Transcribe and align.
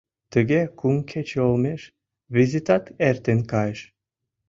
Тыге 0.31 0.61
кум 0.79 0.95
кече 1.09 1.37
олмеш 1.47 1.81
визытат 2.35 2.83
эртен 3.07 3.39
кайыш. 3.51 3.79